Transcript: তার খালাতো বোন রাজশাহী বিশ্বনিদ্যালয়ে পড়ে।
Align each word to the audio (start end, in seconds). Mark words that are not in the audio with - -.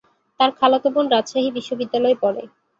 তার 0.39 0.51
খালাতো 0.59 0.87
বোন 0.93 1.05
রাজশাহী 1.07 1.49
বিশ্বনিদ্যালয়ে 1.57 2.17
পড়ে। 2.23 2.41